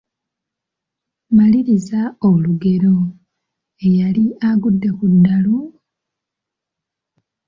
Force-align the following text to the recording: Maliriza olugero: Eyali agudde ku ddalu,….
Maliriza 1.35 2.01
olugero: 2.29 2.95
Eyali 3.87 4.25
agudde 4.49 4.89
ku 4.97 5.05
ddalu,…. 5.13 5.57